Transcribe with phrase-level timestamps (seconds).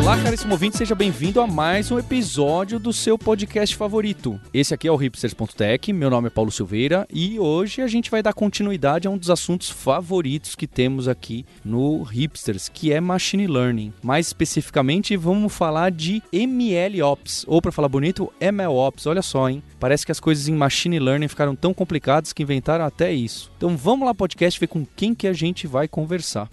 [0.00, 4.40] Olá, caríssimo ouvinte, seja bem-vindo a mais um episódio do seu podcast favorito.
[4.52, 8.22] Esse aqui é o hipsters.tech, meu nome é Paulo Silveira e hoje a gente vai
[8.22, 13.46] dar continuidade a um dos assuntos favoritos que temos aqui no Hipsters, que é Machine
[13.46, 13.92] Learning.
[14.02, 19.06] Mais especificamente, vamos falar de MLOps, ou para falar bonito, MLOps.
[19.06, 19.62] Olha só, hein?
[19.78, 23.52] Parece que as coisas em Machine Learning ficaram tão complicadas que inventaram até isso.
[23.58, 26.48] Então vamos lá, podcast, ver com quem que a gente vai conversar.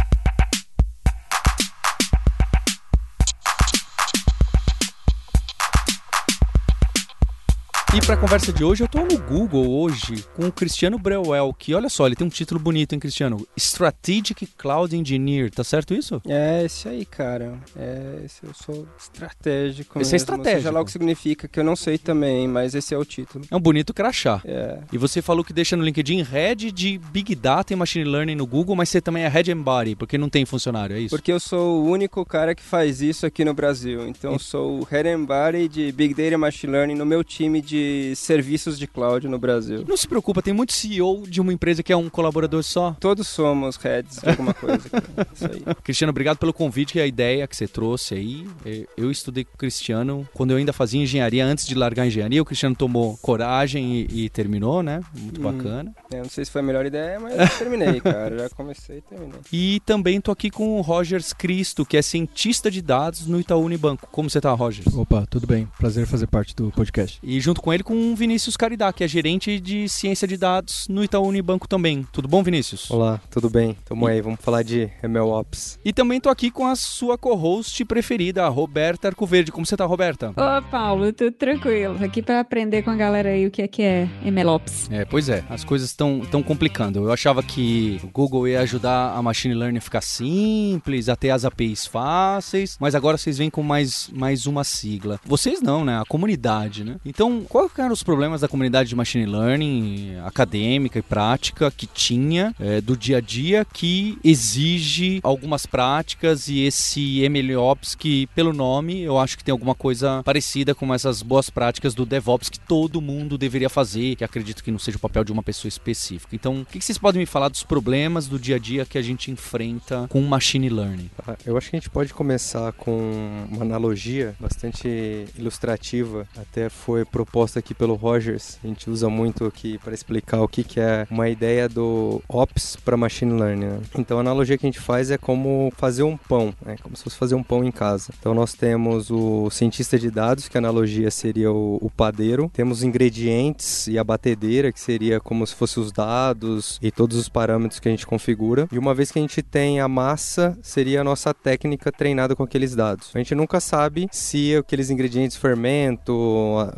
[7.97, 11.51] E para a conversa de hoje, eu estou no Google hoje com o Cristiano Breuel,
[11.57, 13.47] que olha só, ele tem um título bonito, hein, Cristiano?
[13.57, 16.21] Strategic Cloud Engineer, tá certo isso?
[16.27, 17.57] É, esse aí, cara.
[17.75, 19.99] É, esse eu sou estratégico.
[19.99, 20.13] Esse mesmo.
[20.13, 20.61] é estratégico.
[20.61, 23.45] Seja lá o que significa, que eu não sei também, mas esse é o título.
[23.49, 24.43] É um bonito crachá.
[24.45, 24.77] É.
[24.93, 28.45] E você falou que deixa no LinkedIn Head de Big Data e Machine Learning no
[28.45, 31.15] Google, mas você também é Head and Body, porque não tem funcionário, é isso?
[31.15, 34.07] Porque eu sou o único cara que faz isso aqui no Brasil.
[34.07, 37.23] Então eu sou o Head and Body de Big Data e Machine Learning no meu
[37.23, 39.83] time de serviços de cloud no Brasil.
[39.87, 42.95] Não se preocupa, tem muito CEO de uma empresa que é um colaborador só.
[42.99, 44.89] Todos somos heads de alguma coisa.
[44.89, 45.27] cara.
[45.33, 45.75] Isso aí.
[45.83, 48.47] Cristiano, obrigado pelo convite e a ideia que você trouxe aí.
[48.65, 52.07] É, Eu estudei com o Cristiano quando eu ainda fazia engenharia, antes de largar a
[52.07, 52.41] engenharia.
[52.41, 55.01] O Cristiano tomou coragem e, e terminou, né?
[55.15, 55.43] Muito Hum.
[55.43, 55.93] bacana.
[56.11, 58.37] Eu não sei se foi a melhor ideia, mas eu terminei, cara.
[58.39, 59.39] Já comecei e terminei.
[59.51, 63.63] E também tô aqui com o Rogers Cristo, que é cientista de dados no Itaú
[63.63, 64.07] Unibanco.
[64.11, 64.87] Como você tá, Rogers?
[64.95, 65.67] Opa, tudo bem.
[65.77, 67.19] Prazer fazer parte do podcast.
[67.21, 70.87] E junto com ele com o Vinícius Caridá, que é gerente de ciência de dados
[70.89, 72.05] no Itaú Unibanco também.
[72.11, 72.89] Tudo bom, Vinícius?
[72.91, 73.75] Olá, tudo bem?
[73.85, 75.79] Tamo aí, vamos falar de MLOps.
[75.83, 79.51] E também tô aqui com a sua co-host preferida, a Roberta Arcoverde.
[79.51, 80.31] Como você tá, Roberta?
[80.31, 82.03] Ô, Paulo, tudo tranquilo.
[82.03, 84.89] Aqui pra aprender com a galera aí o que é que é MLOps.
[84.91, 86.99] É, pois é, as coisas estão tão complicando.
[86.99, 91.29] Eu achava que o Google ia ajudar a machine learning a ficar simples, a ter
[91.29, 95.19] as APIs fáceis, mas agora vocês vêm com mais, mais uma sigla.
[95.25, 95.99] Vocês não, né?
[95.99, 96.97] A comunidade, né?
[97.05, 102.53] Então, quais eram os problemas da comunidade de machine learning acadêmica e prática que tinha
[102.59, 109.01] é, do dia a dia que exige algumas práticas e esse MLOps que, pelo nome,
[109.01, 113.01] eu acho que tem alguma coisa parecida com essas boas práticas do DevOps que todo
[113.01, 116.35] mundo deveria fazer, que acredito que não seja o papel de uma pessoa específica.
[116.35, 119.01] Então, o que vocês podem me falar dos problemas do dia a dia que a
[119.01, 121.09] gente enfrenta com machine learning?
[121.25, 127.03] Ah, Eu acho que a gente pode começar com uma analogia bastante ilustrativa, até foi
[127.05, 128.57] proposta aqui pelo Rogers.
[128.63, 132.75] A gente usa muito aqui para explicar o que, que é uma ideia do Ops
[132.83, 133.65] para Machine Learning.
[133.65, 133.79] né?
[133.97, 136.75] Então a analogia que a gente faz é como fazer um pão, né?
[136.81, 138.11] como se fosse fazer um pão em casa.
[138.19, 142.79] Então nós temos o cientista de dados, que a analogia seria o, o padeiro, temos
[142.79, 147.29] os ingredientes e a batedeira, que seria como se fosse os dados e todos os
[147.29, 148.67] parâmetros que a gente configura.
[148.71, 152.43] E uma vez que a gente tem a massa, seria a nossa técnica treinada com
[152.43, 153.11] aqueles dados.
[153.13, 156.13] A gente nunca sabe se aqueles ingredientes, fermento,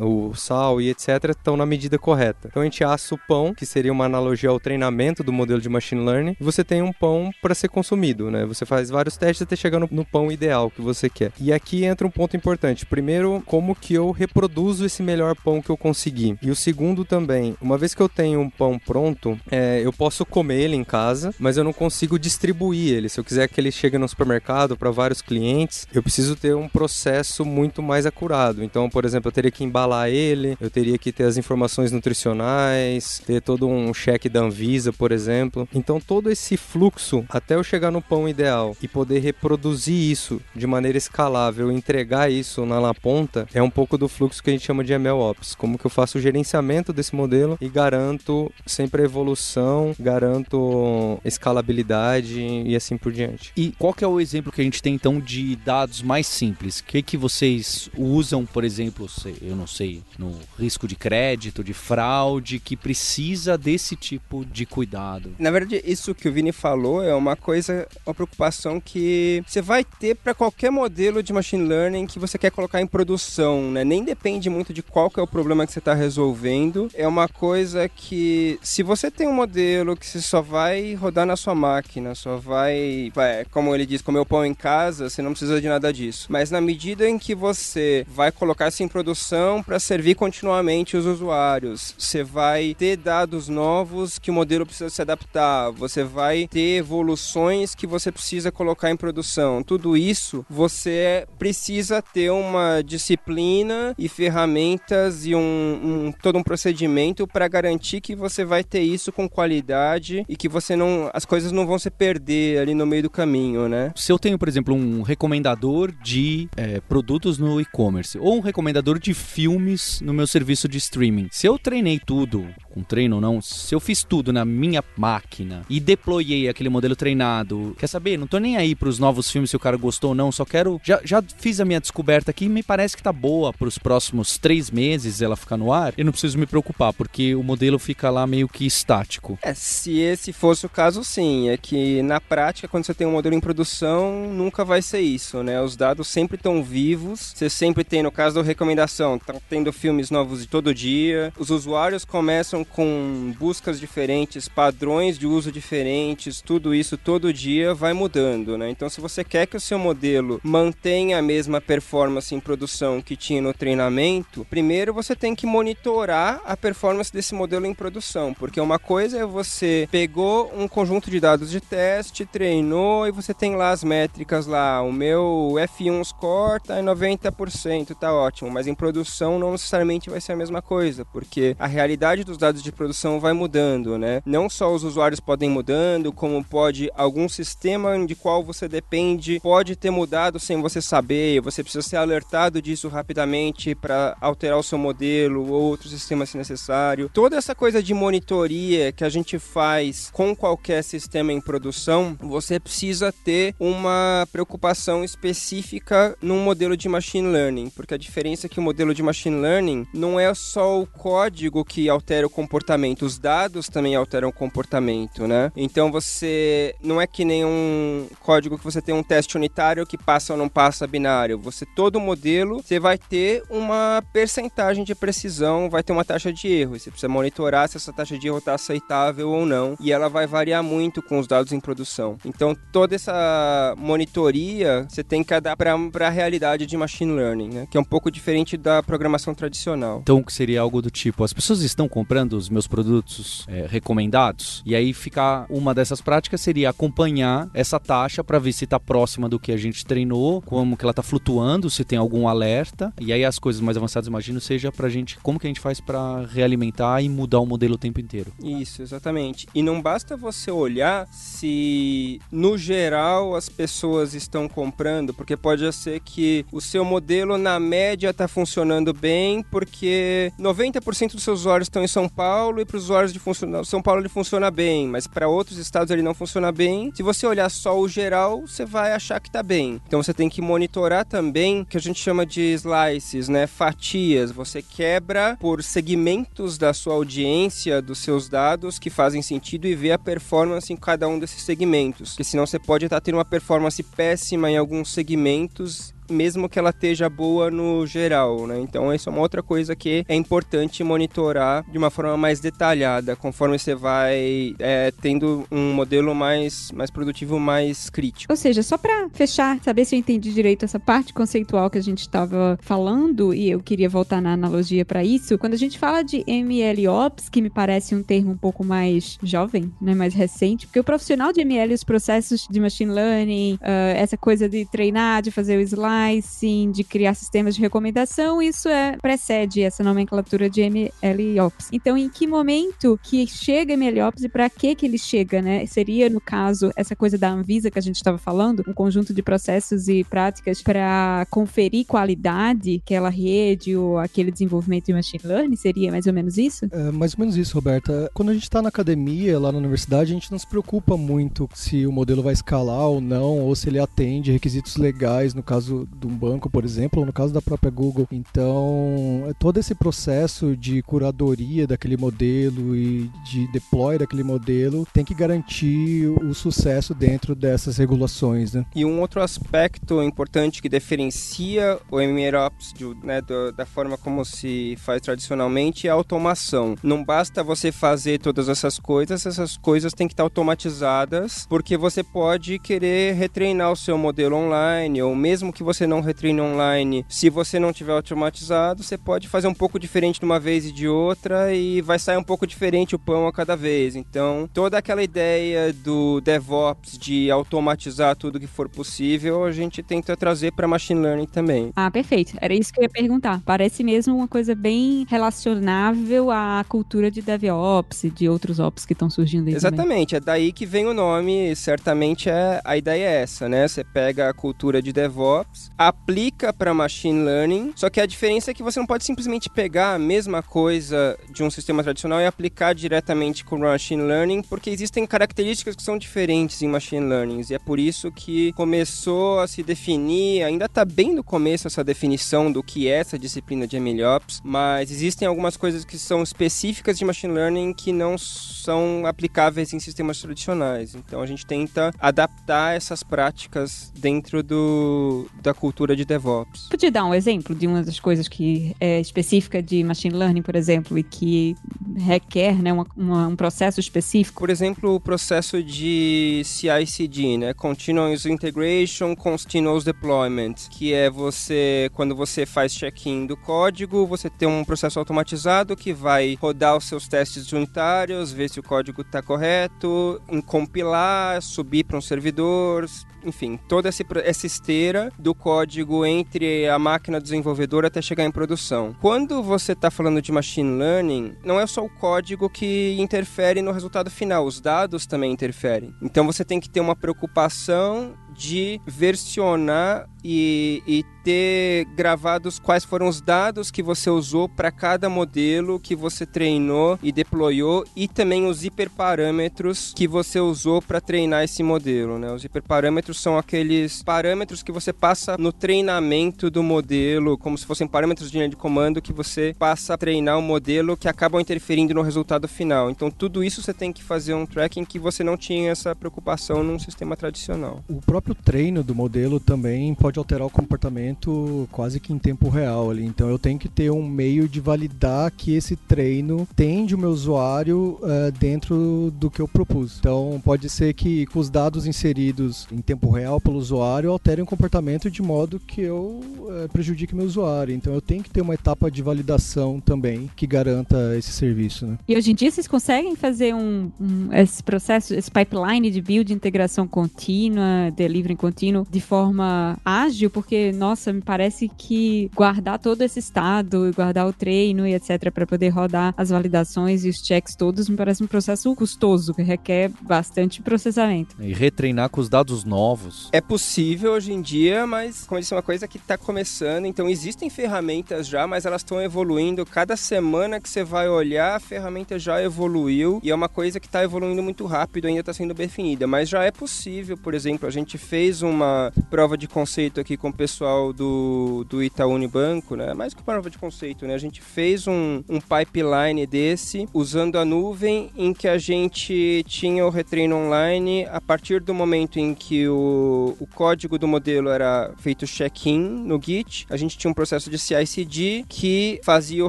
[0.00, 2.48] o sal e etc, estão na medida correta.
[2.48, 5.68] Então a gente assa o pão, que seria uma analogia ao treinamento do modelo de
[5.68, 8.44] machine learning, você tem um pão para ser consumido, né?
[8.44, 11.32] Você faz vários testes até chegar no, no pão ideal que você quer.
[11.40, 12.84] E aqui entra um ponto importante.
[12.84, 16.36] Primeiro, como que eu reproduzo esse melhor pão que eu consegui.
[16.42, 20.24] E o segundo também, uma vez que eu tenho um pão pronto, é, eu posso
[20.24, 23.08] comer ele em casa, mas eu não consigo distribuir ele.
[23.08, 26.68] Se eu quiser que ele chegue no supermercado para vários clientes, eu preciso ter um
[26.68, 28.62] processo muito mais acurado.
[28.62, 33.22] Então, por exemplo, eu teria que embalar ele, eu teria que ter as informações nutricionais,
[33.24, 35.68] ter todo um cheque da Anvisa, por exemplo.
[35.74, 40.66] Então, todo esse fluxo até eu chegar no pão ideal e poder reproduzir isso de
[40.66, 44.64] maneira escalável, entregar isso na na ponta, é um pouco do fluxo que a gente
[44.64, 45.54] chama de MLOps.
[45.54, 52.40] Como que eu faço o gerenciamento desse modelo e garanto sempre a evolução, garanto escalabilidade
[52.40, 53.52] e assim por diante.
[53.56, 56.80] E qual que é o exemplo que a gente tem então de dados mais simples?
[56.80, 59.06] O que que vocês usam, por exemplo,
[59.42, 65.34] eu não sei, no risco de crédito, de fraude, que precisa desse tipo de cuidado?
[65.38, 69.84] Na verdade, isso que o Vini falou é uma coisa, uma preocupação que você vai
[69.84, 73.84] ter para qualquer modelo de machine learning que você quer colocar em produção, né?
[73.84, 76.88] Nem depende muito de qual que é o problema que você está resolvendo.
[76.94, 81.36] É uma coisa que, se você tem um modelo que você só vai rodar na
[81.36, 85.32] sua máquina, só vai, vai, como ele diz, comer o pão em casa, você não
[85.32, 86.26] precisa de nada disso.
[86.30, 91.06] Mas na medida em que você vai colocar isso em produção para servir continuamente os
[91.06, 91.92] usuários.
[91.98, 95.72] Você vai ter dados novos que o modelo precisa se adaptar.
[95.72, 99.60] Você vai ter evoluções que você precisa colocar em produção.
[99.60, 107.26] Tudo isso você precisa ter uma disciplina e ferramentas e um, um todo um procedimento
[107.26, 111.50] para garantir que você vai ter isso com qualidade e que você não as coisas
[111.50, 113.92] não vão se perder ali no meio do caminho, né?
[113.96, 119.00] Se eu tenho, por exemplo, um recomendador de é, produtos no e-commerce ou um recomendador
[119.00, 123.42] de filmes no meu serviço de streaming, se eu treinei tudo, com treino ou não,
[123.42, 128.18] se eu fiz tudo na minha máquina e deployei aquele modelo treinado, quer saber?
[128.18, 130.80] Não tô nem aí pros novos filmes se o cara gostou ou não, só quero.
[130.84, 134.38] Já, já fiz a minha descoberta aqui e me parece que tá boa pros próximos
[134.38, 135.92] três meses ela ficar no ar.
[135.96, 139.38] Eu não preciso me preocupar, porque o modelo fica lá meio que estático.
[139.42, 141.48] É, se esse fosse o caso, sim.
[141.48, 145.42] É que na prática, quando você tem um modelo em produção, nunca vai ser isso,
[145.42, 145.60] né?
[145.60, 147.32] Os dados sempre estão vivos.
[147.34, 151.32] Você sempre tem, no caso da recomendação, tá tendo filmes novos de todo dia.
[151.38, 157.92] Os usuários começam com buscas diferentes, padrões de uso diferentes, tudo isso todo dia vai
[157.92, 158.70] mudando, né?
[158.70, 163.16] Então, se você quer que o seu modelo mantenha a mesma performance em produção que
[163.16, 168.60] tinha no treinamento, primeiro você tem que monitorar a performance desse modelo em produção, porque
[168.60, 173.56] uma coisa é você pegou um conjunto de dados de teste, treinou e você tem
[173.56, 178.74] lá as métricas lá, o meu F1 score tá em 90%, tá ótimo, mas em
[178.74, 183.18] produção não necessariamente vai ser a mesma coisa, porque a realidade dos dados de produção
[183.18, 184.22] vai mudando, né?
[184.24, 189.74] Não só os usuários podem mudando, como pode algum sistema de qual você depende pode
[189.74, 194.78] ter mudado sem você saber, você precisa ser alertado disso rapidamente para alterar o seu
[194.78, 197.10] modelo ou outro sistema se necessário.
[197.12, 202.60] Toda essa coisa de monitoria que a gente faz com qualquer sistema em produção, você
[202.60, 208.60] precisa ter uma preocupação específica num modelo de machine learning, porque a diferença é que
[208.60, 213.18] o modelo de machine learning não é só o código que altera o comportamento, os
[213.18, 215.52] dados também alteram o comportamento, né?
[215.56, 219.96] Então você não é que nem um código que você tem um teste unitário que
[219.96, 221.38] passa ou não passa binário.
[221.38, 226.48] Você todo modelo, você vai ter uma percentagem de precisão, vai ter uma taxa de
[226.48, 226.78] erro.
[226.78, 230.26] Você precisa monitorar se essa taxa de erro está aceitável ou não, e ela vai
[230.26, 232.16] variar muito com os dados em produção.
[232.24, 235.60] Então toda essa monitoria você tem que adaptar
[235.92, 237.66] para a realidade de machine learning, né?
[237.70, 239.69] que é um pouco diferente da programação tradicional.
[240.02, 244.62] Então, que seria algo do tipo: as pessoas estão comprando os meus produtos é, recomendados,
[244.64, 249.28] e aí ficar uma dessas práticas seria acompanhar essa taxa para ver se está próxima
[249.28, 252.92] do que a gente treinou, como que ela está flutuando, se tem algum alerta.
[253.00, 255.60] E aí as coisas mais avançadas, imagino, seja para a gente como que a gente
[255.60, 258.32] faz para realimentar e mudar o modelo o tempo inteiro.
[258.42, 259.46] Isso, exatamente.
[259.54, 266.00] E não basta você olhar se no geral as pessoas estão comprando, porque pode ser
[266.00, 271.84] que o seu modelo na média está funcionando bem, porque 90% dos seus usuários estão
[271.84, 273.20] em São Paulo e para os usuários de
[273.66, 276.90] São Paulo ele funciona bem, mas para outros estados ele não funciona bem.
[276.94, 279.78] Se você olhar só o geral, você vai achar que está bem.
[279.86, 283.46] Então você tem que monitorar também que a gente chama de slices, né?
[283.46, 284.32] Fatias.
[284.32, 289.92] Você quebra por segmentos da sua audiência, dos seus dados que fazem sentido e vê
[289.92, 292.12] a performance em cada um desses segmentos.
[292.12, 296.70] Porque senão você pode estar tendo uma performance péssima em alguns segmentos mesmo que ela
[296.70, 298.60] esteja boa no geral, né?
[298.60, 303.16] Então isso é uma outra coisa que é importante monitorar de uma forma mais detalhada,
[303.16, 308.32] conforme você vai é, tendo um modelo mais, mais produtivo, mais crítico.
[308.32, 311.82] Ou seja, só para fechar, saber se eu entendi direito essa parte conceitual que a
[311.82, 316.02] gente estava falando, e eu queria voltar na analogia para isso, quando a gente fala
[316.02, 320.80] de MLOps, que me parece um termo um pouco mais jovem, né, mais recente, porque
[320.80, 325.30] o profissional de ML, os processos de machine learning, uh, essa coisa de treinar, de
[325.30, 325.90] fazer o slide,
[326.22, 331.68] sim de criar sistemas de recomendação, isso é precede essa nomenclatura de MLOps.
[331.72, 335.66] Então, em que momento que chega MLOps e para que que ele chega, né?
[335.66, 339.22] Seria, no caso, essa coisa da Anvisa que a gente estava falando, um conjunto de
[339.22, 345.56] processos e práticas para conferir qualidade, aquela rede ou aquele desenvolvimento de machine learning?
[345.56, 346.66] Seria mais ou menos isso?
[346.70, 348.10] É mais ou menos isso, Roberta.
[348.14, 351.48] Quando a gente está na academia, lá na universidade, a gente não se preocupa muito
[351.54, 355.88] se o modelo vai escalar ou não, ou se ele atende requisitos legais, no caso
[355.94, 358.06] de um banco, por exemplo, ou no caso da própria Google.
[358.10, 365.04] Então, é todo esse processo de curadoria daquele modelo e de deploy daquele modelo tem
[365.04, 368.52] que garantir o sucesso dentro dessas regulações.
[368.52, 368.64] Né?
[368.74, 373.20] E um outro aspecto importante que diferencia o MLOps né,
[373.56, 376.76] da forma como se faz tradicionalmente é a automação.
[376.82, 382.02] Não basta você fazer todas essas coisas, essas coisas têm que estar automatizadas, porque você
[382.02, 387.30] pode querer retreinar o seu modelo online, ou mesmo que você não retreina online, se
[387.30, 390.88] você não tiver automatizado, você pode fazer um pouco diferente de uma vez e de
[390.88, 393.94] outra e vai sair um pouco diferente o pão a cada vez.
[393.94, 400.16] Então, toda aquela ideia do DevOps de automatizar tudo que for possível, a gente tenta
[400.16, 401.70] trazer para machine learning também.
[401.76, 402.36] Ah, perfeito.
[402.40, 403.40] Era isso que eu ia perguntar.
[403.44, 408.92] Parece mesmo uma coisa bem relacionável à cultura de DevOps e de outros ops que
[408.92, 410.16] estão surgindo aí Exatamente, também.
[410.16, 413.66] é daí que vem o nome, certamente é a ideia é essa, né?
[413.66, 418.54] Você pega a cultura de DevOps, aplica para machine learning, só que a diferença é
[418.54, 422.74] que você não pode simplesmente pegar a mesma coisa de um sistema tradicional e aplicar
[422.74, 427.54] diretamente com o machine learning, porque existem características que são diferentes em machine learning, e
[427.54, 432.50] é por isso que começou a se definir, ainda está bem no começo essa definição
[432.50, 437.04] do que é essa disciplina de MLOps, mas existem algumas coisas que são específicas de
[437.04, 440.94] machine learning que não são aplicáveis em sistemas tradicionais.
[440.94, 446.68] Então a gente tenta adaptar essas práticas dentro do, da cultura de DevOps.
[446.68, 450.56] Podia dar um exemplo de uma das coisas que é específica de machine learning, por
[450.56, 451.56] exemplo, e que
[451.96, 454.40] requer né, uma, uma, um processo específico?
[454.40, 462.14] Por exemplo, o processo de CI/CD, né, Continuous Integration, Continuous Deployment, que é você quando
[462.14, 467.08] você faz check-in do código, você tem um processo automatizado que vai rodar os seus
[467.08, 472.86] testes unitários, ver se o código está correto, compilar, subir para um servidor,
[473.24, 478.94] enfim, toda essa esteira do código entre a máquina desenvolvedora até chegar em produção.
[479.00, 483.72] Quando você está falando de machine learning, não é só o código que interfere no
[483.72, 485.94] resultado final, os dados também interferem.
[486.02, 493.06] Então você tem que ter uma preocupação de versionar e, e, ter gravados quais foram
[493.06, 498.46] os dados que você usou para cada modelo que você treinou e deployou e também
[498.46, 502.18] os hiperparâmetros que você usou para treinar esse modelo.
[502.18, 502.32] Né?
[502.32, 507.86] Os hiperparâmetros são aqueles parâmetros que você passa no treinamento do modelo, como se fossem
[507.86, 511.92] parâmetros de linha de comando que você passa a treinar o modelo que acabam interferindo
[511.92, 512.90] no resultado final.
[512.90, 516.62] Então tudo isso você tem que fazer um tracking que você não tinha essa preocupação
[516.64, 517.84] num sistema tradicional.
[517.86, 522.90] O próprio treino do modelo também pode alterar o comportamento quase que em tempo real
[522.90, 523.04] ali.
[523.04, 527.10] Então eu tenho que ter um meio de validar que esse treino tende o meu
[527.10, 529.98] usuário uh, dentro do que eu propus.
[529.98, 534.46] Então pode ser que com os dados inseridos em tempo real pelo usuário alterem o
[534.46, 537.74] comportamento de modo que eu uh, prejudique meu usuário.
[537.74, 541.86] Então eu tenho que ter uma etapa de validação também que garanta esse serviço.
[541.86, 541.98] Né?
[542.08, 546.32] E hoje em dia vocês conseguem fazer um, um esse processo, esse pipeline de build,
[546.32, 553.20] integração contínua, delivery contínuo de forma ágil, porque nossa, me parece que guardar todo esse
[553.20, 557.54] estado e guardar o treino e etc para poder rodar as validações e os checks
[557.54, 561.36] todos me parece um processo custoso que requer bastante processamento.
[561.38, 563.28] E retreinar com os dados novos.
[563.32, 566.86] É possível hoje em dia, mas como eu disse, é uma coisa que está começando,
[566.86, 569.64] então existem ferramentas já, mas elas estão evoluindo.
[569.64, 573.86] Cada semana que você vai olhar, a ferramenta já evoluiu e é uma coisa que
[573.86, 577.70] está evoluindo muito rápido, ainda está sendo definida, mas já é possível, por exemplo, a
[577.70, 582.94] gente fez uma prova de conceito aqui com o pessoal do, do Itaú Unibanco, né?
[582.94, 584.14] Mais que prova de conceito, né?
[584.14, 589.86] A gente fez um, um pipeline desse usando a nuvem em que a gente tinha
[589.86, 594.92] o retreino online a partir do momento em que o, o código do modelo era
[594.98, 599.48] feito check-in no Git, a gente tinha um processo de CI/CD que fazia o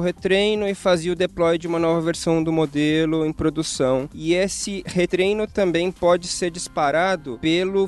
[0.00, 4.08] retreino e fazia o deploy de uma nova versão do modelo em produção.
[4.14, 7.86] E esse retreino também pode ser disparado pelo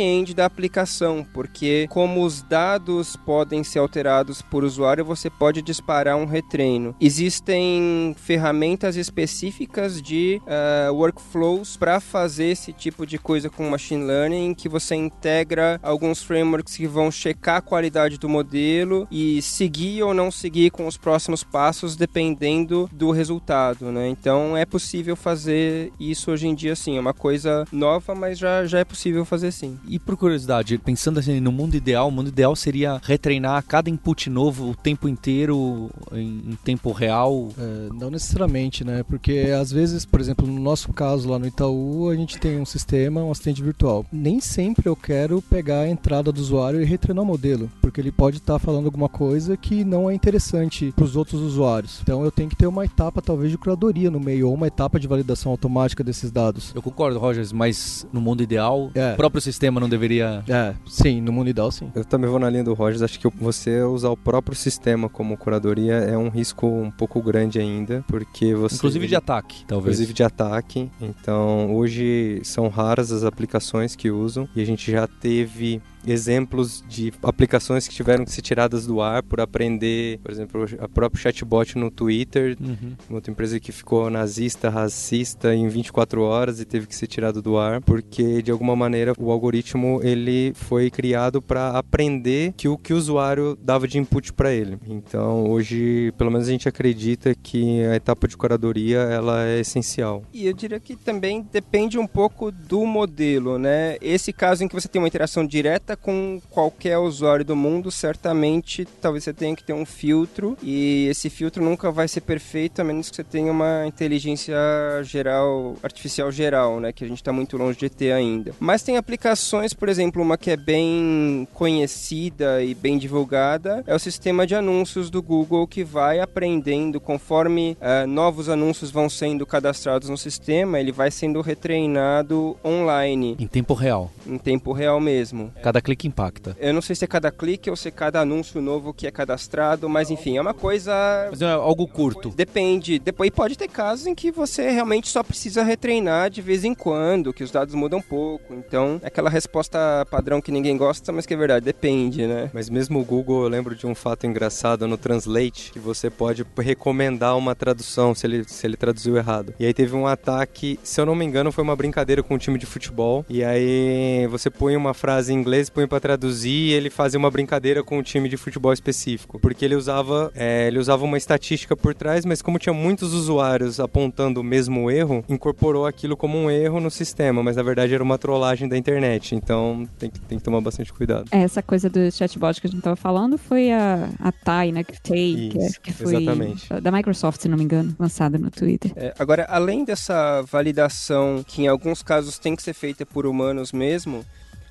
[0.00, 6.16] front-end da aplicação, porque como os dados podem ser alterados por usuário, você pode disparar
[6.16, 6.94] um retreino.
[7.00, 14.54] Existem ferramentas específicas de uh, workflows para fazer esse tipo de coisa com machine learning,
[14.54, 20.14] que você integra alguns frameworks que vão checar a qualidade do modelo e seguir ou
[20.14, 24.08] não seguir com os próximos passos dependendo do resultado, né?
[24.08, 28.64] Então é possível fazer isso hoje em dia sim, é uma coisa nova, mas já,
[28.64, 29.78] já é possível fazer sim.
[29.90, 34.30] E por curiosidade, pensando assim no mundo ideal, o mundo ideal seria retreinar cada input
[34.30, 37.48] novo o tempo inteiro em, em tempo real?
[37.58, 39.02] É, não necessariamente, né?
[39.02, 42.64] Porque às vezes, por exemplo, no nosso caso lá no Itaú, a gente tem um
[42.64, 44.06] sistema, um assistente virtual.
[44.12, 48.12] Nem sempre eu quero pegar a entrada do usuário e retreinar o modelo, porque ele
[48.12, 51.98] pode estar tá falando alguma coisa que não é interessante para os outros usuários.
[52.00, 55.00] Então eu tenho que ter uma etapa talvez de curadoria no meio ou uma etapa
[55.00, 56.70] de validação automática desses dados.
[56.76, 59.14] Eu concordo, Rogers, mas no mundo ideal, é.
[59.14, 60.44] o próprio sistema não deveria.
[60.48, 61.90] É, sim, no mundo ideal sim.
[61.94, 65.36] Eu também vou na linha do Rogers, acho que você usar o próprio sistema como
[65.36, 68.76] curadoria é um risco um pouco grande ainda, porque você...
[68.76, 69.96] Inclusive de ataque, talvez.
[69.96, 70.90] Inclusive de ataque.
[71.00, 77.12] Então, hoje são raras as aplicações que usam e a gente já teve exemplos de
[77.22, 81.76] aplicações que tiveram que ser tiradas do ar por aprender, por exemplo, a próprio chatbot
[81.78, 82.94] no Twitter, Uhum.
[83.08, 87.40] uma outra empresa que ficou nazista, racista em 24 horas e teve que ser tirado
[87.42, 92.76] do ar, porque de alguma maneira o algoritmo ele foi criado para aprender que o
[92.78, 94.78] que o usuário dava de input para ele.
[94.86, 100.22] Então, hoje, pelo menos a gente acredita que a etapa de curadoria ela é essencial.
[100.32, 103.96] E eu diria que também depende um pouco do modelo, né?
[104.00, 108.84] Esse caso em que você tem uma interação direta com qualquer usuário do mundo, certamente
[109.00, 112.84] talvez você tenha que ter um filtro e esse filtro nunca vai ser perfeito a
[112.84, 114.56] menos que você tenha uma inteligência
[115.02, 116.92] geral, artificial geral, né?
[116.92, 118.52] Que a gente está muito longe de ter ainda.
[118.58, 123.98] Mas tem aplicações, por exemplo, uma que é bem conhecida e bem divulgada é o
[123.98, 130.08] sistema de anúncios do Google que vai aprendendo conforme eh, novos anúncios vão sendo cadastrados
[130.08, 134.10] no sistema, ele vai sendo retreinado online, Em tempo real.
[134.26, 135.52] em tempo real mesmo.
[135.62, 136.56] Cada clique impacta.
[136.58, 139.10] Eu não sei se é cada clique ou se é cada anúncio novo que é
[139.10, 142.30] cadastrado, mas enfim, é uma coisa Mas é algo curto.
[142.30, 142.98] Depende.
[142.98, 147.32] Depois pode ter casos em que você realmente só precisa retreinar de vez em quando,
[147.32, 148.54] que os dados mudam um pouco.
[148.54, 152.50] Então, é aquela resposta padrão que ninguém gosta, mas que é verdade, depende, né?
[152.52, 156.44] Mas mesmo o Google, eu lembro de um fato engraçado no Translate, que você pode
[156.58, 159.54] recomendar uma tradução se ele, se ele traduziu errado.
[159.58, 162.38] E aí teve um ataque, se eu não me engano, foi uma brincadeira com um
[162.38, 163.24] time de futebol.
[163.28, 167.30] E aí você põe uma frase em inglês, põe pra traduzir e ele fazia uma
[167.30, 169.38] brincadeira com um time de futebol específico.
[169.38, 173.80] Porque ele usava, é, ele usava uma estatística por trás, mas como tinha muitos usuários
[173.80, 178.02] apontando o mesmo erro, incorporou aquilo como um erro no sistema, mas na verdade era
[178.02, 179.34] uma trollagem da internet.
[179.34, 181.26] Então tem que, tem que tomar bastante cuidado.
[181.30, 184.84] Essa coisa do chatbot que a gente tava falando foi a, a Tai, né?
[184.84, 186.68] Que é- Isso, que foi exatamente.
[186.80, 188.92] da Microsoft, se não me engano, lançada no Twitter.
[188.96, 193.72] É, agora, além dessa validação, que em alguns casos tem que ser feita por humanos
[193.72, 194.24] mesmo,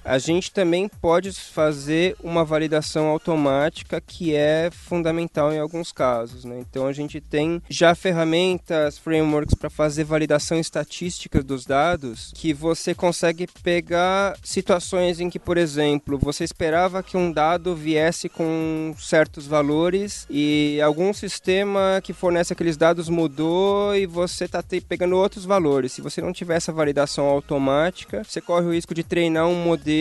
[0.10, 6.44] a gente também pode fazer uma validação automática que é fundamental em alguns casos.
[6.44, 6.58] Né?
[6.60, 12.96] Então a gente tem já ferramentas, frameworks para fazer validação estatística dos dados que você
[12.96, 19.46] consegue pegar situações em que, por exemplo, você esperava que um dado viesse com certos
[19.46, 25.92] valores e algum sistema que fornece aqueles dados mudou e você está pegando outros valores.
[25.92, 29.99] Se você não tiver essa validação automática, você corre o risco de treinar um modelo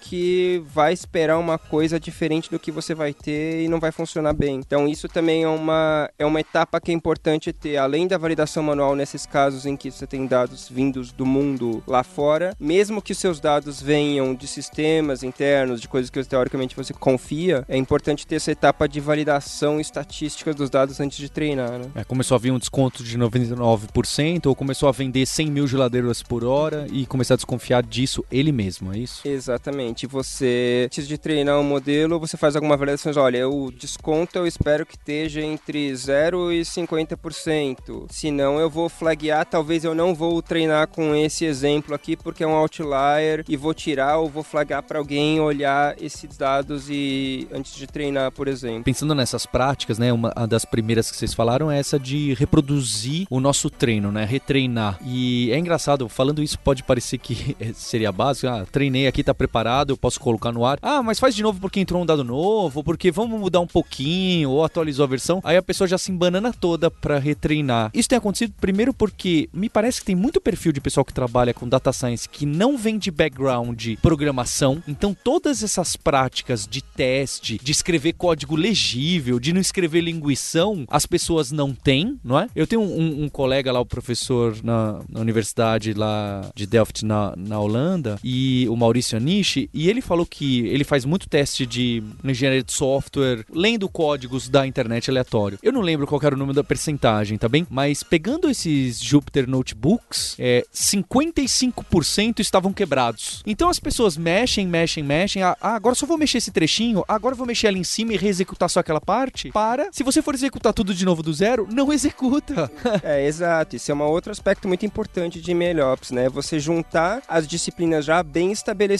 [0.00, 4.32] que vai esperar uma coisa diferente do que você vai ter e não vai funcionar
[4.32, 4.56] bem.
[4.56, 8.62] Então isso também é uma, é uma etapa que é importante ter, além da validação
[8.62, 13.12] manual nesses casos em que você tem dados vindos do mundo lá fora, mesmo que
[13.12, 18.26] os seus dados venham de sistemas internos, de coisas que teoricamente você confia, é importante
[18.26, 21.90] ter essa etapa de validação estatística dos dados antes de treinar, né?
[21.94, 26.22] É, começou a vir um desconto de 99% ou começou a vender 100 mil geladeiras
[26.22, 29.23] por hora e começar a desconfiar disso ele mesmo, é isso?
[29.24, 30.06] Exatamente.
[30.06, 33.12] Você, antes de treinar um modelo, você faz alguma avaliação.
[33.16, 38.06] Olha, o desconto eu espero que esteja entre 0 e 50%.
[38.10, 39.46] Se não, eu vou flaguear.
[39.46, 43.72] Talvez eu não vou treinar com esse exemplo aqui porque é um outlier e vou
[43.72, 48.84] tirar ou vou flagar para alguém olhar esses dados e antes de treinar, por exemplo.
[48.84, 53.40] Pensando nessas práticas, né, uma das primeiras que vocês falaram é essa de reproduzir o
[53.40, 54.98] nosso treino, né, retreinar.
[55.04, 59.90] E é engraçado, falando isso pode parecer que seria básico, ah, treinei aqui, tá preparado,
[59.90, 60.78] eu posso colocar no ar.
[60.82, 64.50] Ah, mas faz de novo porque entrou um dado novo, porque vamos mudar um pouquinho
[64.50, 65.40] ou atualizou a versão.
[65.44, 67.90] Aí a pessoa já se embanana toda para retreinar.
[67.94, 71.54] Isso tem acontecido primeiro porque me parece que tem muito perfil de pessoal que trabalha
[71.54, 74.82] com data science que não vem de background de programação.
[74.88, 81.06] Então todas essas práticas de teste, de escrever código legível, de não escrever linguição, as
[81.06, 82.48] pessoas não têm, não é?
[82.54, 87.34] Eu tenho um, um colega lá, o professor na, na universidade lá de Delft, na,
[87.36, 92.02] na Holanda, e o Maurício Anishi, e ele falou que ele faz muito teste de
[92.22, 95.58] engenharia de software, lendo códigos da internet aleatório.
[95.62, 97.66] Eu não lembro qual era o número da percentagem, tá bem?
[97.68, 103.42] Mas pegando esses Jupyter Notebooks, é, 55% estavam quebrados.
[103.46, 105.42] Então as pessoas mexem, mexem, mexem.
[105.42, 108.70] Ah, agora só vou mexer esse trechinho, agora vou mexer ali em cima e reexecutar
[108.70, 109.50] só aquela parte.
[109.50, 109.88] Para.
[109.92, 112.70] Se você for executar tudo de novo do zero, não executa.
[113.02, 113.76] É, exato.
[113.76, 116.28] Isso é um outro aspecto muito importante de MLOps, né?
[116.28, 118.93] Você juntar as disciplinas já bem estabelecidas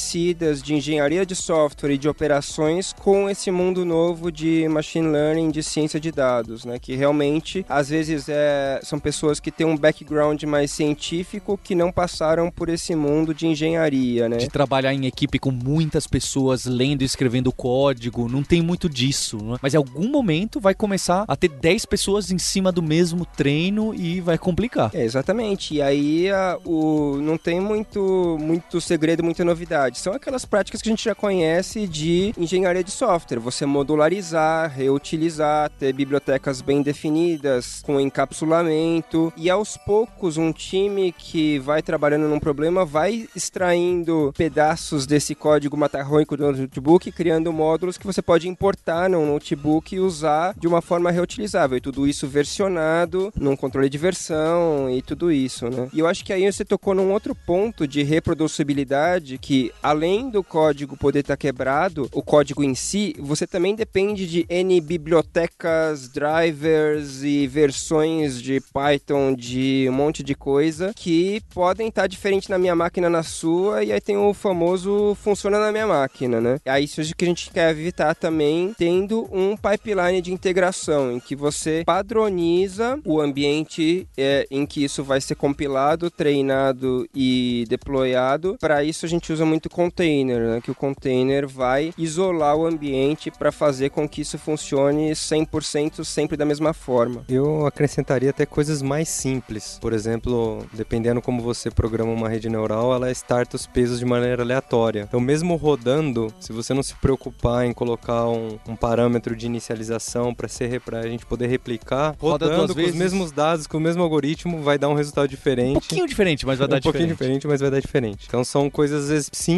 [0.62, 5.62] de engenharia de software e de operações com esse mundo novo de machine learning, de
[5.62, 6.78] ciência de dados, né?
[6.78, 11.92] Que realmente, às vezes, é, são pessoas que têm um background mais científico que não
[11.92, 14.38] passaram por esse mundo de engenharia, né?
[14.38, 19.38] De trabalhar em equipe com muitas pessoas lendo e escrevendo código, não tem muito disso,
[19.42, 19.56] né?
[19.62, 23.94] Mas em algum momento vai começar a ter 10 pessoas em cima do mesmo treino
[23.94, 24.90] e vai complicar.
[24.94, 25.74] É, exatamente.
[25.74, 29.83] E aí a, o, não tem muito, muito segredo, muita novidade.
[29.84, 29.98] Reproduzibilidade.
[29.98, 33.38] São aquelas práticas que a gente já conhece de engenharia de software.
[33.38, 39.32] Você modularizar, reutilizar, ter bibliotecas bem definidas, com encapsulamento.
[39.36, 45.76] E aos poucos, um time que vai trabalhando num problema vai extraindo pedaços desse código
[45.76, 50.80] matarrônico do notebook, criando módulos que você pode importar no notebook e usar de uma
[50.80, 51.78] forma reutilizável.
[51.78, 55.88] E tudo isso versionado num controle de versão e tudo isso, né?
[55.92, 60.42] E eu acho que aí você tocou num outro ponto de reproducibilidade que, além do
[60.42, 67.22] código poder estar quebrado, o código em si, você também depende de N bibliotecas, drivers
[67.22, 72.74] e versões de Python de um monte de coisa que podem estar diferentes na minha
[72.74, 76.58] máquina na sua e aí tem o famoso funciona na minha máquina, né?
[76.64, 81.36] É isso que a gente quer evitar também tendo um pipeline de integração em que
[81.36, 88.56] você padroniza o ambiente é, em que isso vai ser compilado, treinado e deployado.
[88.60, 90.60] Para isso a gente usa muito container, né?
[90.60, 96.36] Que o container vai isolar o ambiente para fazer com que isso funcione 100% sempre
[96.36, 97.24] da mesma forma.
[97.28, 99.78] Eu acrescentaria até coisas mais simples.
[99.80, 104.42] Por exemplo, dependendo como você programa uma rede neural, ela starta os pesos de maneira
[104.42, 105.06] aleatória.
[105.08, 110.34] Então, mesmo rodando, se você não se preocupar em colocar um, um parâmetro de inicialização
[110.34, 112.92] para ser para a gente poder replicar, Roda rodando com vezes.
[112.92, 115.76] os mesmos dados, com o mesmo algoritmo, vai dar um resultado diferente.
[115.76, 117.40] Um pouquinho diferente, mas vai dar um pouquinho diferente.
[117.40, 118.24] diferente, mas vai dar diferente.
[118.26, 119.53] Então são coisas às vezes simples,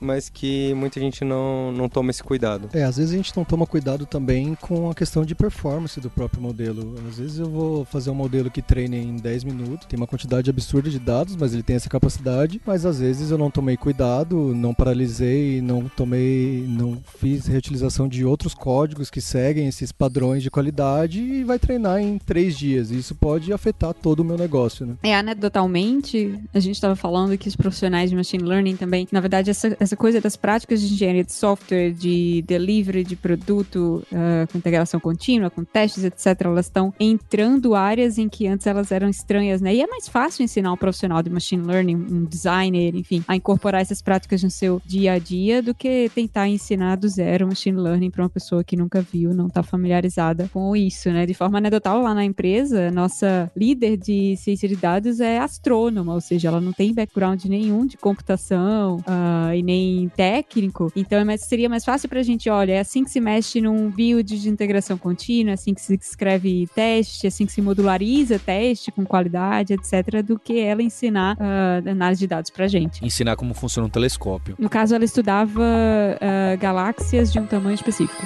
[0.00, 2.68] mas que muita gente não, não toma esse cuidado.
[2.72, 6.10] É, às vezes a gente não toma cuidado também com a questão de performance do
[6.10, 6.94] próprio modelo.
[7.08, 10.50] Às vezes eu vou fazer um modelo que treine em 10 minutos, tem uma quantidade
[10.50, 14.54] absurda de dados, mas ele tem essa capacidade, mas às vezes eu não tomei cuidado,
[14.54, 20.50] não paralisei, não tomei, não fiz reutilização de outros códigos que seguem esses padrões de
[20.50, 22.90] qualidade e vai treinar em 3 dias.
[22.90, 24.94] Isso pode afetar todo o meu negócio, né?
[25.02, 29.50] É, anedotalmente, a gente estava falando que os profissionais de machine learning também, na verdade,
[29.50, 34.58] essa, essa coisa das práticas de engenharia de software, de delivery de produto, ah, com
[34.58, 39.60] integração contínua, com testes, etc., elas estão entrando áreas em que antes elas eram estranhas,
[39.60, 39.74] né?
[39.74, 43.80] E é mais fácil ensinar um profissional de machine learning, um designer, enfim, a incorporar
[43.80, 48.12] essas práticas no seu dia a dia do que tentar ensinar do zero machine learning
[48.12, 51.26] para uma pessoa que nunca viu, não está familiarizada com isso, né?
[51.26, 56.20] De forma anedotal, lá na empresa, nossa líder de ciência de dados é astrônoma, ou
[56.20, 60.92] seja, ela não tem background nenhum de computação ah, e nem técnico.
[60.94, 63.90] Então, é mais- seria mais fácil pra gente, olha, é assim que se mexe num
[63.90, 68.38] build de integração contínua, é assim que se escreve teste, é assim que se modulariza
[68.38, 73.04] teste com qualidade, etc., do que ela ensinar ah, análise de dados pra gente.
[73.04, 74.54] Ensinar como funciona um telescópio.
[74.58, 75.62] No caso, ela estudava
[76.20, 78.22] ah, galáxias de um tamanho específico.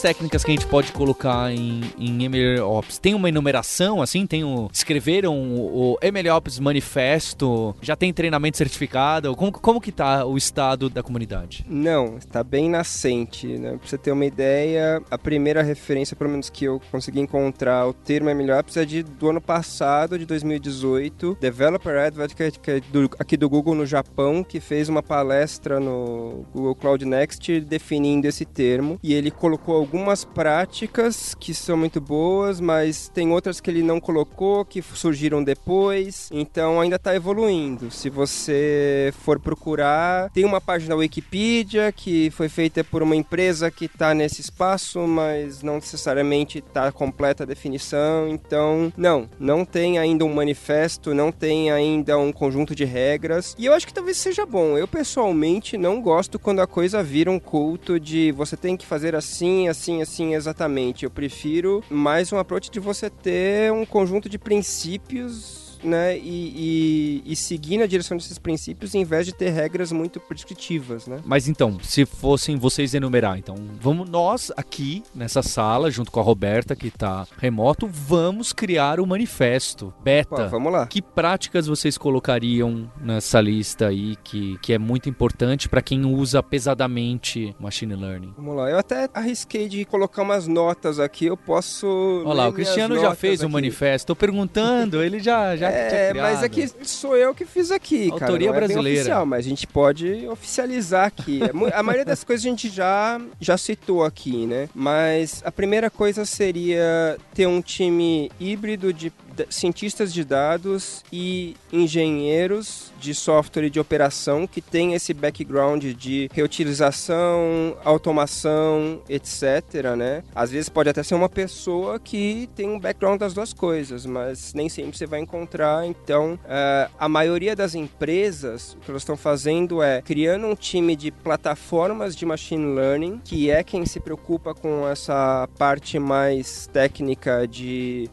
[0.00, 2.98] Técnicas que a gente pode colocar em, em MLOps?
[2.98, 4.26] Tem uma enumeração, assim?
[4.26, 7.74] Tem o, escreveram o, o MLOps Manifesto?
[7.80, 9.34] Já tem treinamento certificado?
[9.36, 11.64] Como, como que tá o estado da comunidade?
[11.68, 13.70] Não, está bem nascente, né?
[13.78, 17.92] Pra você ter uma ideia, a primeira referência, pelo menos que eu consegui encontrar, o
[17.92, 21.36] termo MLOps é de, do ano passado, de 2018.
[21.40, 26.74] Developer Advocate, é do- aqui do Google no Japão, que fez uma palestra no Google
[26.74, 28.98] Cloud Next definindo esse termo.
[29.02, 33.98] E ele colocou algumas práticas que são muito boas, mas tem outras que ele não
[33.98, 36.28] colocou, que surgiram depois.
[36.30, 37.90] Então ainda está evoluindo.
[37.90, 43.70] Se você for procurar, tem uma página da Wikipedia que foi feita por uma empresa
[43.70, 48.28] que está nesse espaço, mas não necessariamente está completa a definição.
[48.28, 53.56] Então, não, não tem ainda um manifesto, não tem ainda um conjunto de regras.
[53.58, 54.76] E eu acho que talvez seja bom.
[54.76, 59.14] Eu pessoalmente não gosto quando a coisa vira um culto de você tem que fazer
[59.14, 61.04] assim, assim, assim exatamente.
[61.04, 67.32] Eu prefiro mais um approach de você ter um conjunto de princípios né, e, e,
[67.32, 71.20] e seguir na direção desses princípios em vez de ter regras muito prescritivas, né?
[71.24, 76.22] Mas então, se fossem vocês enumerar, então vamos nós aqui nessa sala, junto com a
[76.22, 80.44] Roberta, que tá remoto, vamos criar o manifesto beta.
[80.44, 80.86] Pô, vamos lá.
[80.86, 86.42] Que práticas vocês colocariam nessa lista aí que, que é muito importante para quem usa
[86.42, 88.32] pesadamente machine learning?
[88.36, 88.70] Vamos lá.
[88.70, 91.86] Eu até arrisquei de colocar umas notas aqui, eu posso.
[92.24, 93.52] Olha lá, o Cristiano já fez o aqui.
[93.52, 94.06] manifesto.
[94.08, 96.24] Tô perguntando, ele já, já já que tinha É, criado.
[96.32, 98.24] mas aqui sou eu que fiz aqui, cara.
[98.26, 99.00] Autoria é bem brasileira.
[99.00, 101.40] oficial, mas a gente pode oficializar aqui.
[101.42, 104.68] É A maioria das coisas a gente já, já citou aqui, né?
[104.74, 109.12] Mas a primeira coisa seria ter um time híbrido de
[109.50, 116.28] cientistas de dados e engenheiros de software e de operação que tem esse background de
[116.32, 120.22] reutilização, automação, etc, né?
[120.34, 124.52] Às vezes pode até ser uma pessoa que tem um background das duas coisas, mas
[124.54, 125.86] nem sempre você vai encontrar.
[125.86, 130.96] Então, eh, a maioria das empresas, o que elas estão fazendo é criando um time
[130.96, 137.46] de plataformas de machine learning, que é quem se preocupa com essa parte mais técnica
[137.46, 138.08] de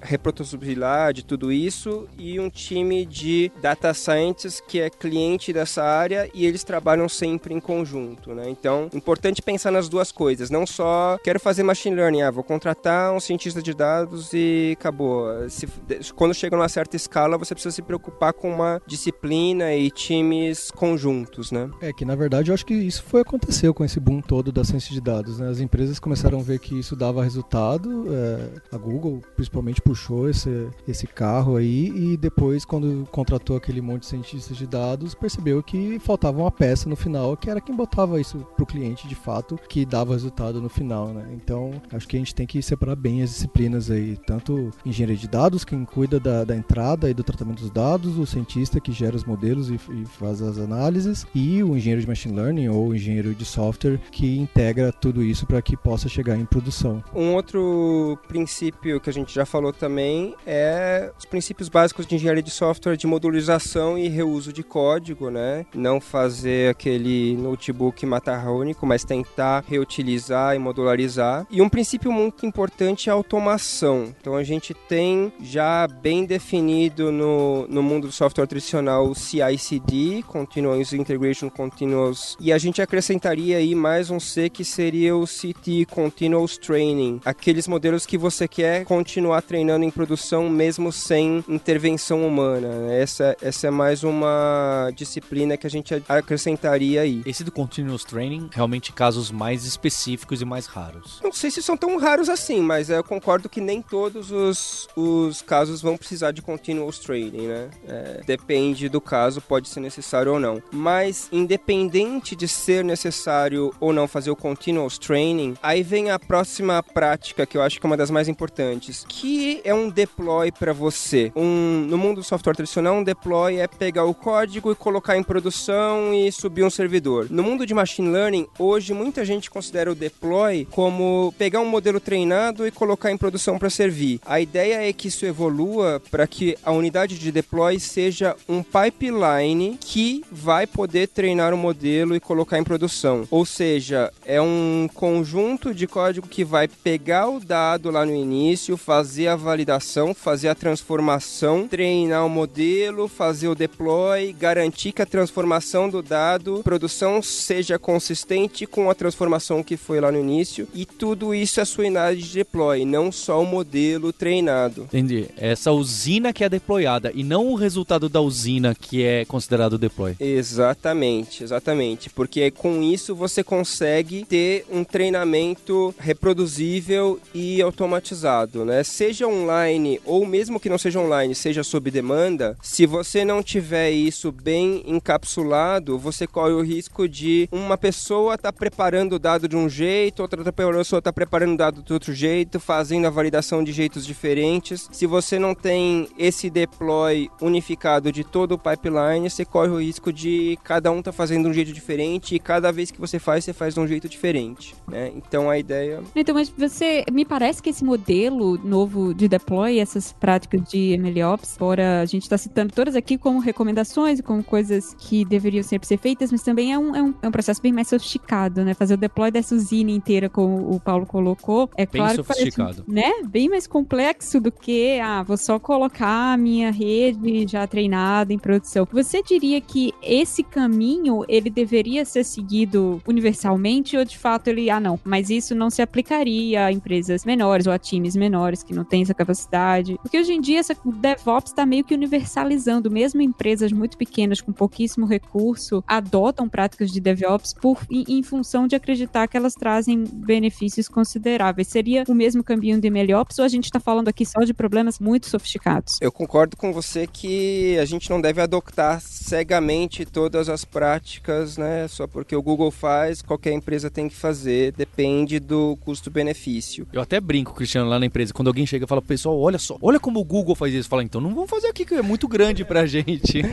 [1.15, 6.45] reproduzibilidade, tudo isso, e um time de data scientists que é cliente dessa área e
[6.45, 8.49] eles trabalham sempre em conjunto, né?
[8.49, 13.13] Então, importante pensar nas duas coisas, não só quero fazer machine learning, ah, vou contratar
[13.13, 15.27] um cientista de dados e acabou.
[15.49, 15.67] Se,
[16.15, 21.51] quando chega numa certa escala, você precisa se preocupar com uma disciplina e times conjuntos,
[21.51, 21.69] né?
[21.81, 24.63] É que na verdade eu acho que isso foi aconteceu com esse boom todo da
[24.63, 25.39] ciência de dados.
[25.39, 25.49] Né?
[25.49, 28.05] As empresas começaram a ver que isso dava resultado.
[28.13, 34.01] é, a Google principalmente puxou esse, esse carro aí e depois quando contratou aquele monte
[34.01, 38.19] de cientistas de dados percebeu que faltava uma peça no final que era quem botava
[38.19, 41.27] isso pro cliente de fato que dava resultado no final, né?
[41.33, 45.27] Então acho que a gente tem que separar bem as disciplinas aí, tanto engenharia de
[45.27, 49.15] dados quem cuida da, da entrada e do tratamento dos dados, o cientista que gera
[49.15, 52.95] os modelos e, e faz as análises e o engenheiro de machine learning ou o
[52.95, 57.03] engenheiro de software que integra tudo isso para que possa chegar em produção.
[57.13, 62.43] Um outro princípio que a gente já falou também é os princípios básicos de engenharia
[62.43, 65.65] de software de modularização e reuso de código, né?
[65.73, 71.45] Não fazer aquele notebook macarrônico, mas tentar reutilizar e modularizar.
[71.49, 74.13] E um princípio muito importante é a automação.
[74.19, 80.23] Então a gente tem já bem definido no, no mundo do software tradicional o CI/CD,
[80.27, 85.85] Continuous Integration Continuous, e a gente acrescentaria aí mais um C que seria o CT,
[85.89, 92.67] Continuous Training, aqueles modelos que você quer continuar treinando em produção mesmo sem intervenção humana.
[92.67, 93.01] né?
[93.01, 97.21] Essa, essa é mais uma disciplina que a gente acrescentaria aí.
[97.25, 101.19] Esse do Continuous Training, realmente casos mais específicos e mais raros.
[101.23, 105.41] Não sei se são tão raros assim, mas eu concordo que nem todos os, os
[105.41, 107.69] casos vão precisar de continuous training, né?
[107.87, 110.61] É, depende do caso, pode ser necessário ou não.
[110.71, 116.81] Mas, independente de ser necessário ou não fazer o continuous training, aí vem a próxima
[116.81, 120.73] prática que eu acho que é uma das mais importantes, que é um deploy para
[120.73, 121.31] você.
[121.35, 125.21] Um, no mundo do software tradicional, um deploy é pegar o código e colocar em
[125.21, 127.27] produção e subir um servidor.
[127.29, 131.99] No mundo de machine learning, hoje muita gente considera o deploy como pegar um modelo
[131.99, 134.19] treinado e colocar em produção para servir.
[134.25, 139.77] A ideia é que isso evolua para que a unidade de deploy seja um pipeline
[139.79, 143.27] que vai poder treinar o modelo e colocar em produção.
[143.29, 148.75] Ou seja, é um conjunto de código que vai pegar o dado lá no início,
[148.75, 155.05] fazer a validação, fazer a transformação, treinar o modelo, fazer o deploy, garantir que a
[155.05, 160.85] transformação do dado, produção seja consistente com a transformação que foi lá no início e
[160.85, 164.83] tudo isso é sua unidade de deploy, não só o modelo treinado.
[164.83, 165.27] Entendi.
[165.37, 170.15] Essa usina que é deployada e não o resultado da usina que é considerado deploy.
[170.19, 172.09] Exatamente, exatamente.
[172.09, 178.83] Porque com isso você consegue ter um treinamento reproduzível e automatizado, né?
[178.83, 183.91] Seja online ou mesmo que não seja online, seja sob demanda, se você não tiver
[183.91, 189.55] isso bem encapsulado, você corre o risco de uma pessoa estar preparando o dado de
[189.55, 193.71] um jeito, outra pessoa está preparando o dado de outro jeito, fazendo a validação de
[193.71, 194.87] jeitos diferentes.
[194.91, 200.11] Se você não tem esse deploy unificado de todo o pipeline, você corre o risco
[200.11, 203.43] de cada um tá fazendo de um jeito diferente e cada vez que você faz,
[203.43, 205.11] você faz de um jeito diferente, né?
[205.15, 207.03] Então a ideia Então, mas você.
[207.11, 212.23] Me parece que esse modelo novo de deploy, essas práticas de MLOps, fora a gente
[212.23, 216.41] está citando todas aqui como recomendações e como coisas que deveriam sempre ser feitas, mas
[216.43, 218.73] também é um, é um, é um processo bem mais sofisticado, né?
[218.73, 222.83] Fazer o deploy dessa usina inteira, como o Paulo colocou, é Bem claro que sofisticado.
[222.83, 223.27] parece, né?
[223.27, 228.39] Bem mais complexo do que, ah, vou só colocar a minha rede já treinada em
[228.39, 228.87] produção.
[228.91, 234.79] Você diria que esse caminho, ele deveria ser seguido universalmente ou de fato ele, ah,
[234.79, 238.83] não, mas isso não se aplicaria a empresas menores ou a times menores que não
[238.83, 239.97] têm essa capacidade?
[240.01, 244.41] Porque hoje em dia essa o DevOps está meio que universalizando, mesmo empresas muito pequenas
[244.41, 249.53] com pouquíssimo recurso adotam práticas de DevOps por, em, em função de acreditar que elas
[249.53, 251.67] trazem benefícios consideráveis.
[251.67, 254.99] Seria o mesmo caminho de MLOps ou a gente está falando aqui só de problemas
[254.99, 255.97] muito sofisticados?
[256.01, 261.57] Eu concordo concordo com você que a gente não deve adotar cegamente todas as práticas,
[261.57, 261.87] né?
[261.87, 266.87] Só porque o Google faz, qualquer empresa tem que fazer, depende do custo-benefício.
[266.93, 269.77] Eu até brinco, Cristiano, lá na empresa, quando alguém chega e fala, pessoal, olha só,
[269.81, 270.89] olha como o Google faz isso.
[270.89, 273.41] Fala, então não vamos fazer aqui, que é muito grande pra gente.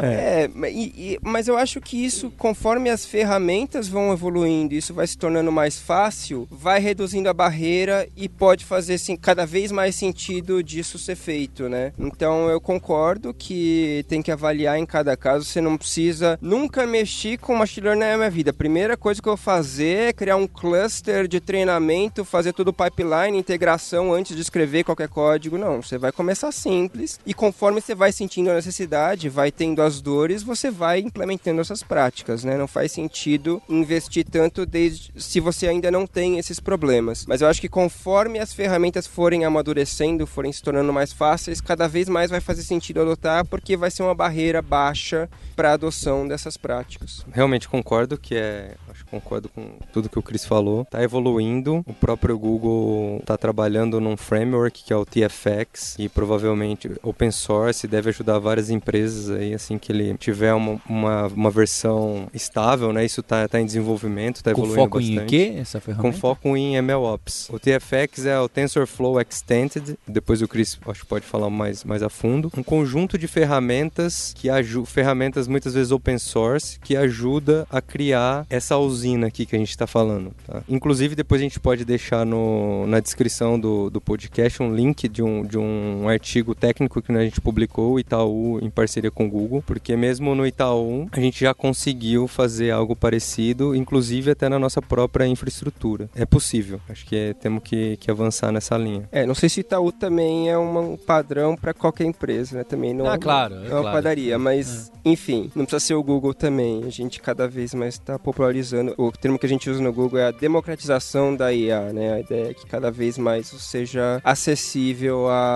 [0.00, 5.06] É, e- e- mas eu acho que isso, conforme as ferramentas vão evoluindo, isso vai
[5.06, 9.96] se tornando mais fácil, vai reduzindo a barreira e pode fazer assim, cada vez mais
[9.96, 11.92] sentido disso ser feito, né?
[11.98, 17.38] Então eu concordo que tem que avaliar em cada caso, você não precisa nunca mexer
[17.38, 18.50] com machine learning na minha vida.
[18.50, 22.72] A primeira coisa que eu vou fazer é criar um cluster de treinamento, fazer tudo
[22.72, 25.58] pipeline, integração antes de escrever qualquer código.
[25.58, 30.00] Não, você vai começar simples e conforme você vai sentindo a necessidade, vai tendo as
[30.00, 32.58] dores, você vai implementando essas práticas, né?
[32.58, 37.24] Não faz sentido investir tanto desde se você ainda não tem esses problemas.
[37.26, 41.88] Mas eu acho que conforme as ferramentas forem amadurecendo, forem se tornando mais fáceis, cada
[41.88, 46.28] vez mais vai fazer sentido adotar, porque vai ser uma barreira baixa para a adoção
[46.28, 47.24] dessas práticas.
[47.32, 48.74] Realmente concordo que é.
[48.90, 50.84] Acho que concordo com tudo que o Chris falou.
[50.84, 51.82] Tá evoluindo.
[51.86, 57.86] O próprio Google tá trabalhando num framework que é o TFX e provavelmente open source
[57.86, 63.04] deve ajudar várias empresas aí assim que ele tiver uma, uma, uma versão estável, né?
[63.04, 65.30] Isso tá, tá em desenvolvimento, tá Com evoluindo foco em bastante.
[65.30, 66.18] quê, essa Com ferramenta?
[66.18, 67.48] foco em MLOps.
[67.50, 72.02] O TFX é o TensorFlow Extended, depois o Chris acho que pode falar mais, mais
[72.02, 72.50] a fundo.
[72.56, 74.48] Um conjunto de ferramentas que
[74.86, 79.70] ferramentas muitas vezes open source que ajuda a criar essa usina aqui que a gente
[79.70, 80.32] está falando.
[80.46, 80.62] tá?
[80.68, 85.22] Inclusive depois a gente pode deixar no, na descrição do, do podcast um link de
[85.22, 89.30] um, de um artigo técnico que a gente publicou, o Itaú em parceria com o
[89.30, 94.58] Google, porque mesmo no Itaú a gente já conseguiu fazer algo parecido, inclusive até na
[94.58, 96.08] nossa própria infraestrutura.
[96.14, 96.80] É possível.
[96.88, 99.08] Acho que é- temos que, que avançar nessa linha.
[99.12, 102.64] É, não sei se Itaú também é um padrão para qualquer empresa, né?
[102.64, 103.96] Também não Ah, é, claro, é é uma claro.
[103.96, 106.84] padaria, mas enfim, não precisa ser o Google também.
[106.84, 108.94] A gente cada vez mais está popularizando.
[108.98, 112.12] O termo que a gente usa no Google é a democratização da IA, né?
[112.14, 115.47] A ideia é que cada vez mais seja acessível a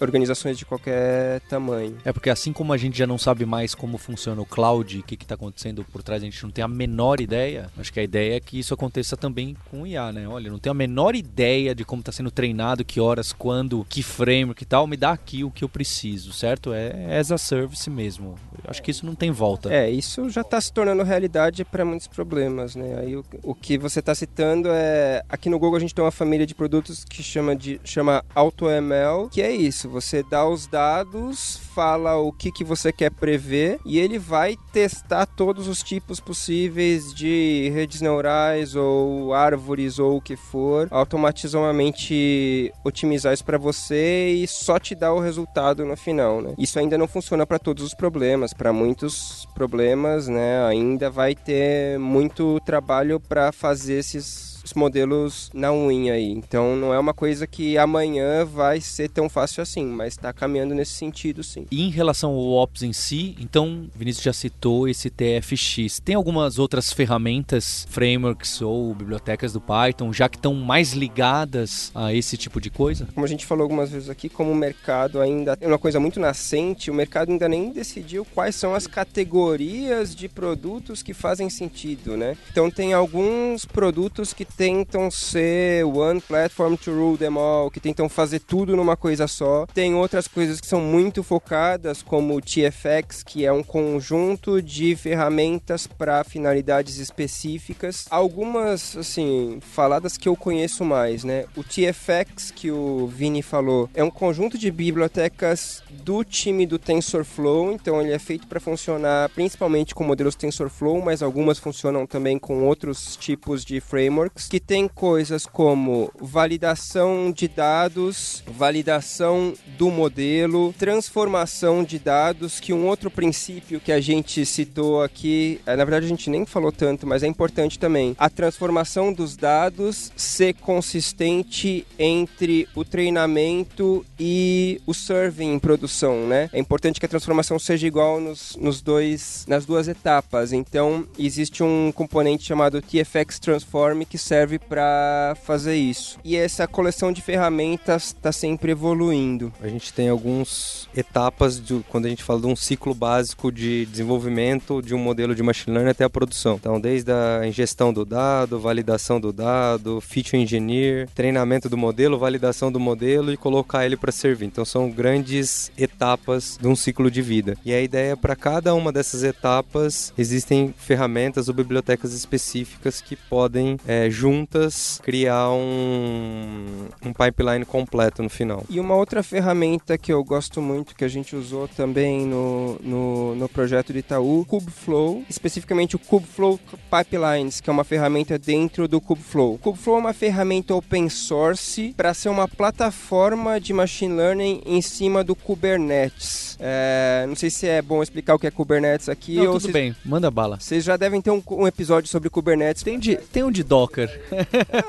[0.00, 1.96] organizações de qualquer tamanho.
[2.04, 5.02] É porque assim como a gente já não sabe mais como funciona o cloud, o
[5.02, 7.70] que está acontecendo por trás, a gente não tem a menor ideia.
[7.78, 10.28] Acho que a ideia é que isso aconteça também com o IA, né?
[10.28, 14.02] Olha, não tenho a menor ideia de como está sendo treinado, que horas, quando, que
[14.02, 14.86] framework e tal.
[14.86, 16.72] Me dá aqui o que eu preciso, certo?
[16.72, 18.36] É as a service mesmo.
[18.62, 19.72] Eu acho que isso não tem volta.
[19.72, 22.98] É, isso já está se tornando realidade para muitos problemas, né?
[23.00, 26.10] Aí o, o que você está citando é aqui no Google a gente tem uma
[26.10, 29.86] família de produtos que chama de chama AutoML, que é isso.
[29.90, 35.26] Você dá os dados, fala o que que você quer prever e ele vai testar
[35.26, 43.34] todos os tipos possíveis de redes neurais ou árvores ou o que for, automaticamente otimizar
[43.34, 46.54] isso para você e só te dar o resultado no final, né?
[46.56, 50.64] Isso ainda não funciona para todos os problemas, para muitos problemas, né?
[50.64, 56.30] Ainda vai ter muito trabalho para fazer esses os modelos na unha aí.
[56.30, 60.74] Então não é uma coisa que amanhã vai ser tão fácil assim, mas está caminhando
[60.74, 61.66] nesse sentido sim.
[61.70, 66.00] E em relação ao Ops em si, então, Vinícius já citou esse TFX.
[66.04, 72.12] Tem algumas outras ferramentas, frameworks ou bibliotecas do Python, já que estão mais ligadas a
[72.12, 73.06] esse tipo de coisa?
[73.14, 76.18] Como a gente falou algumas vezes aqui, como o mercado ainda é uma coisa muito
[76.18, 82.16] nascente, o mercado ainda nem decidiu quais são as categorias de produtos que fazem sentido,
[82.16, 82.36] né?
[82.50, 88.08] Então tem alguns produtos que tentam ser one platform to rule them all, que tentam
[88.08, 89.66] fazer tudo numa coisa só.
[89.66, 94.96] Tem outras coisas que são muito focadas, como o TFX, que é um conjunto de
[94.96, 98.06] ferramentas para finalidades específicas.
[98.10, 101.44] Algumas, assim, faladas que eu conheço mais, né?
[101.56, 107.72] O TFX, que o Vini falou, é um conjunto de bibliotecas do time do TensorFlow,
[107.72, 112.64] então ele é feito para funcionar principalmente com modelos TensorFlow, mas algumas funcionam também com
[112.64, 121.82] outros tipos de frameworks, que tem coisas como validação de dados, validação do modelo, transformação
[121.84, 126.08] de dados, que um outro princípio que a gente citou aqui, eh, na verdade a
[126.08, 132.68] gente nem falou tanto, mas é importante também, a transformação dos dados ser consistente entre
[132.74, 136.48] o treinamento e o serving em produção, né?
[136.52, 140.52] É importante que a transformação seja igual nos, nos dois, nas duas etapas.
[140.52, 146.18] Então, existe um componente chamado TFX Transform que serve serve para fazer isso.
[146.22, 149.50] E essa coleção de ferramentas está sempre evoluindo.
[149.62, 153.86] A gente tem algumas etapas de, quando a gente fala de um ciclo básico de
[153.86, 156.56] desenvolvimento de um modelo de machine learning até a produção.
[156.56, 162.70] Então, desde a ingestão do dado, validação do dado, feature engineer, treinamento do modelo, validação
[162.70, 164.44] do modelo e colocar ele para servir.
[164.44, 167.56] Então, são grandes etapas de um ciclo de vida.
[167.64, 173.16] E a ideia é para cada uma dessas etapas existem ferramentas ou bibliotecas específicas que
[173.16, 178.64] podem é, juntas criar um, um pipeline completo no final.
[178.68, 183.34] E uma outra ferramenta que eu gosto muito, que a gente usou também no, no,
[183.36, 186.58] no projeto de Itaú, Kubeflow, especificamente o Kubeflow
[186.90, 189.54] Pipelines, que é uma ferramenta dentro do Kubeflow.
[189.54, 194.82] O Kubeflow é uma ferramenta open source para ser uma plataforma de machine learning em
[194.82, 196.56] cima do Kubernetes.
[196.58, 199.36] É, não sei se é bom explicar o que é Kubernetes aqui.
[199.36, 200.58] Não, tudo vocês, bem, manda bala.
[200.58, 202.82] Vocês já devem ter um, um episódio sobre Kubernetes.
[202.82, 204.05] Tem, de, tem um de Docker,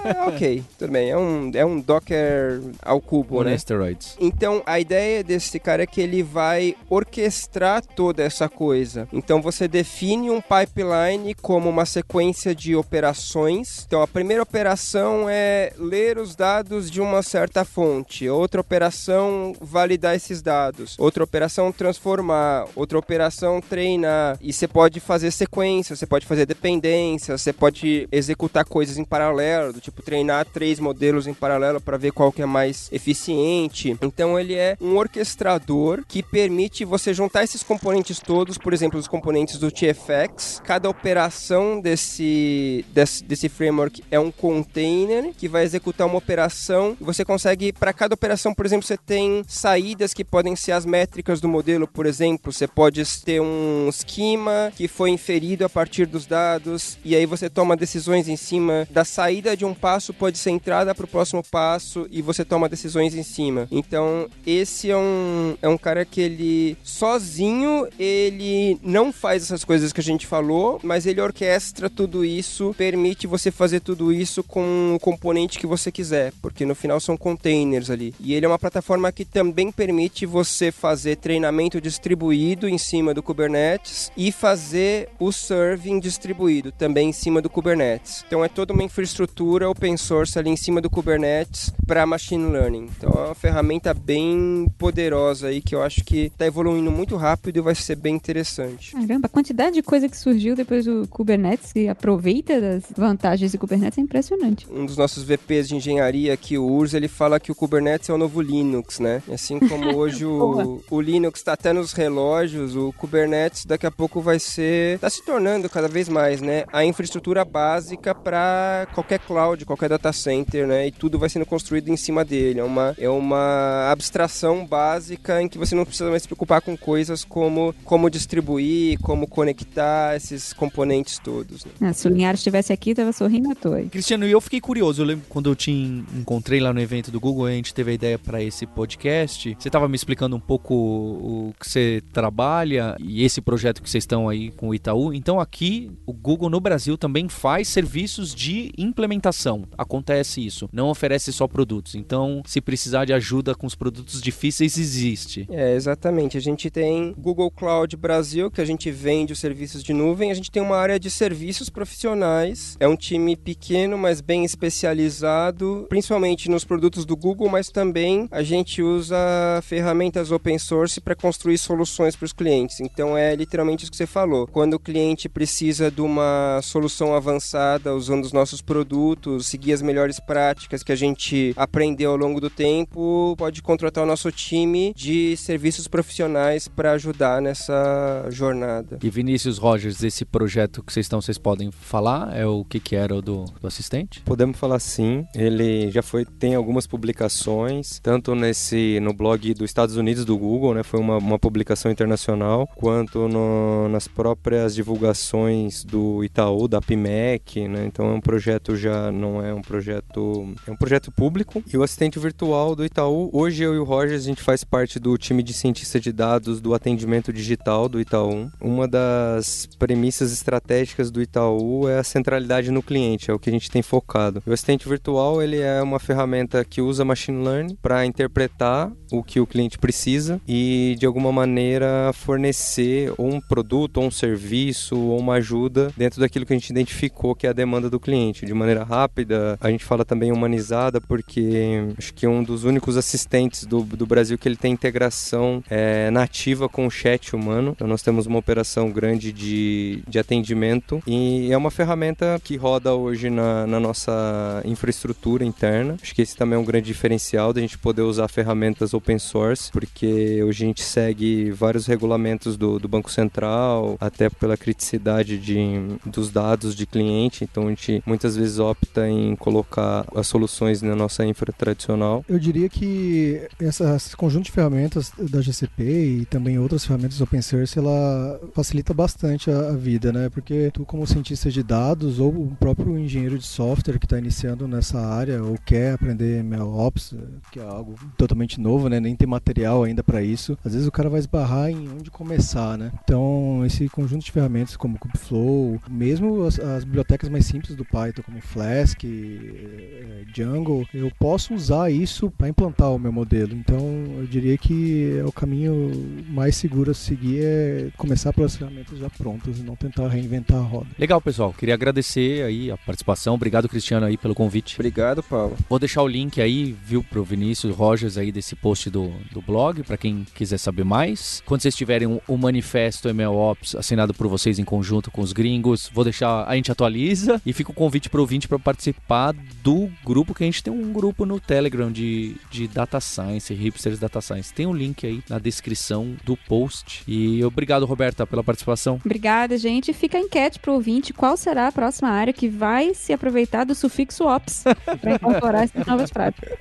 [0.03, 1.09] Ah, ok, tudo bem.
[1.09, 3.51] É um, é um Docker ao cubo, né?
[3.51, 3.57] né?
[3.57, 4.15] Steroids.
[4.20, 9.07] Então, a ideia desse cara é que ele vai orquestrar toda essa coisa.
[9.11, 13.86] Então, você define um pipeline como uma sequência de operações.
[13.88, 18.28] Então, a primeira operação é ler os dados de uma certa fonte.
[18.30, 20.95] Outra operação, validar esses dados.
[20.99, 22.68] Outra operação, transformar.
[22.76, 24.38] Outra operação, treinar.
[24.41, 29.74] E você pode fazer sequência, você pode fazer dependência, você pode executar coisas em paralelo,
[29.74, 33.97] do tipo treinar três modelos em paralelo para ver qual que é mais eficiente.
[34.01, 39.08] Então ele é um orquestrador que permite você juntar esses componentes todos, por exemplo, os
[39.08, 40.62] componentes do TFX.
[40.64, 46.95] Cada operação desse, desse, desse framework é um container que vai executar uma operação.
[46.99, 51.39] Você consegue, para cada operação, por exemplo, você tem saídas que podem ser as métricas
[51.39, 52.51] do modelo, por exemplo.
[52.51, 57.49] Você pode ter um esquema que foi inferido a partir dos dados, e aí você
[57.49, 61.43] toma decisões em cima da saída de um passo, pode ser entrada para o próximo
[61.43, 63.67] passo, e você toma decisões em cima.
[63.69, 69.93] Então, esse é um, é um cara que ele sozinho, ele não faz essas coisas
[69.93, 74.95] que a gente falou, mas ele orquestra tudo isso, permite você fazer tudo isso com
[74.95, 78.15] o componente que você quiser, porque no final são containers ali.
[78.19, 83.21] E ele é uma plataforma que também permite você fazer treinamento distribuído em cima do
[83.21, 88.25] Kubernetes e fazer o serving distribuído também em cima do Kubernetes.
[88.25, 92.89] Então é toda uma infraestrutura open source ali em cima do Kubernetes para machine learning.
[92.97, 97.57] Então é uma ferramenta bem poderosa aí que eu acho que está evoluindo muito rápido
[97.57, 98.93] e vai ser bem interessante.
[98.93, 103.57] Caramba, a quantidade de coisa que surgiu depois do Kubernetes e aproveita das vantagens do
[103.57, 104.67] Kubernetes é impressionante.
[104.69, 108.13] Um dos nossos VPs de engenharia aqui, o Urs, ele fala que o Kubernetes é
[108.13, 109.21] o novo Linux, né?
[109.31, 114.21] Assim como hoje o, o Linux está até nos relógios, o Kubernetes daqui a pouco
[114.21, 116.63] vai ser, está se tornando cada vez mais, né?
[116.71, 120.88] A infraestrutura básica para qualquer cloud, qualquer data center, né?
[120.88, 122.59] E tudo vai sendo construído em cima dele.
[122.59, 126.78] É uma, é uma abstração básica em que você não precisa mais se preocupar com
[126.78, 131.65] coisas como como distribuir, como conectar esses componentes todos.
[131.65, 131.71] Né?
[131.82, 133.82] Ah, se o Linhares estivesse aqui, tava sorrindo à toa.
[133.84, 135.01] Cristiano, e eu fiquei curioso.
[135.01, 137.91] Eu lembro quando eu te en- encontrei lá no evento do Google, a gente teve
[137.91, 139.55] a ideia para esse podcast.
[139.59, 144.03] Você estava me explicando um pouco o que você trabalha e esse projeto que vocês
[144.03, 145.13] estão aí com o Itaú.
[145.13, 149.63] Então aqui o Google no Brasil também faz serviços de implementação.
[149.78, 150.70] Acontece isso.
[150.72, 151.95] Não oferece só produtos.
[151.95, 155.47] Então, se precisar de ajuda com os produtos difíceis, existe.
[155.49, 156.38] É, exatamente.
[156.38, 160.32] A gente tem Google Cloud Brasil, que a gente vende os serviços de nuvem.
[160.32, 162.76] A gente tem uma área de serviços profissionais.
[162.80, 168.43] É um time pequeno, mas bem especializado, principalmente nos produtos do Google, mas também a
[168.43, 169.18] gente usa
[169.63, 172.80] ferramentas open source para construir soluções para os clientes.
[172.80, 174.47] Então é literalmente isso que você falou.
[174.47, 180.20] Quando o cliente precisa de uma solução avançada usando os nossos produtos, seguir as melhores
[180.20, 185.36] práticas que a gente aprendeu ao longo do tempo, pode contratar o nosso time de
[185.38, 188.99] serviços profissionais para ajudar nessa jornada.
[189.03, 192.36] E Vinícius Rogers, esse projeto que vocês estão, vocês podem falar?
[192.36, 194.22] É o que que era o do, do assistente?
[194.22, 195.26] Podemos falar sim.
[195.36, 200.74] Ele já foi tem algumas publicações, tanto nesse no blog dos Estados Unidos do Google,
[200.74, 200.84] né?
[200.84, 207.86] Foi uma, uma publicação internacional, quanto no- nas próprias divulgações do Itaú, da PIMEC, né?
[207.86, 211.63] Então é um projeto já não é um projeto é um projeto público.
[211.71, 214.99] E o assistente virtual do Itaú, hoje eu e o Rogers a gente faz parte
[214.99, 218.49] do time de cientista de dados do atendimento digital do Itaú.
[218.61, 223.53] Uma das premissas estratégicas do Itaú é a centralidade no cliente, é o que a
[223.53, 224.41] gente tem focado.
[224.45, 229.39] O assistente virtual ele é uma ferramenta que usa machine learning para interpretar o que
[229.39, 235.35] o cliente precisa e de alguma maneira fornecer um produto, ou um serviço, ou uma
[235.35, 238.84] ajuda dentro daquilo que a gente identificou que é a demanda do cliente, de maneira
[238.84, 239.57] rápida.
[239.59, 244.05] A gente fala também humanizada, porque acho que é um dos únicos assistentes do, do
[244.05, 247.73] Brasil que ele tem integração é, nativa com o chat humano.
[247.75, 252.93] Então nós temos uma operação grande de, de atendimento e é uma ferramenta que roda
[252.93, 255.95] hoje na, na nossa infraestrutura interna.
[256.01, 259.71] Acho que esse também é um grande diferencial da gente poder usar ferramentas open source,
[259.71, 265.57] porque hoje a gente segue vários regulamentos do, do Banco Central, até pela criticidade de,
[266.05, 270.95] dos dados de cliente, então a gente muitas vezes opta em colocar as soluções na
[270.95, 272.26] nossa infra tradicional.
[272.28, 277.78] Eu diria que esse conjunto de ferramentas da GCP e também outras ferramentas open source,
[277.78, 280.30] ela facilita bastante a, a vida, né?
[280.30, 284.68] Porque tu como cientista de dados ou o próprio engenheiro de software que está iniciando
[284.68, 287.13] nessa área ou quer aprender MLOps,
[287.51, 288.99] que é algo totalmente novo, né?
[288.99, 290.57] Nem tem material ainda para isso.
[290.65, 292.91] Às vezes o cara vai esbarrar em onde começar, né?
[293.03, 298.07] Então, esse conjunto de ferramentas como Kubeflow, mesmo as, as bibliotecas mais simples do Python,
[298.24, 303.53] como Flask, eh, Django, eu posso usar isso para implantar o meu modelo.
[303.53, 303.80] Então,
[304.18, 309.10] eu diria que é o caminho mais seguro a seguir é começar pelas ferramentas já
[309.10, 310.88] prontas e não tentar reinventar a roda.
[310.97, 311.53] Legal, pessoal.
[311.53, 313.36] Queria agradecer aí a participação.
[313.36, 314.76] Obrigado, Cristiano, aí pelo convite.
[314.76, 315.55] Obrigado, Paulo.
[315.70, 319.84] Vou deixar o link aí, viu, pro Vinícius Rogers aí desse post do, do blog,
[319.84, 321.41] para quem quiser saber mais.
[321.45, 325.34] Quando vocês tiverem o um, um manifesto MLOps assinado por vocês em conjunto com os
[325.34, 329.33] gringos, vou deixar, a gente atualiza e fica o convite pro ouvinte para participar
[329.63, 333.99] do grupo, que a gente tem um grupo no Telegram de, de Data Science, Hipsters
[333.99, 334.53] Data Science.
[334.53, 337.03] Tem um link aí na descrição do post.
[337.07, 338.99] E obrigado, Roberta, pela participação.
[339.03, 339.91] Obrigada, gente.
[339.93, 343.73] Fica a enquete pro ouvinte qual será a próxima área que vai se aproveitar do
[343.73, 344.63] sufixo ops
[345.01, 346.57] para incorporar essas novas práticas.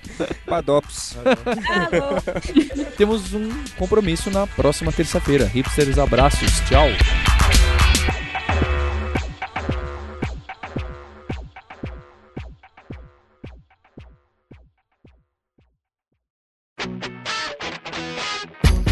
[0.47, 1.17] Padops.
[2.97, 5.47] Temos um compromisso na próxima terça-feira.
[5.47, 6.51] Hipsters, abraços.
[6.69, 6.87] Tchau.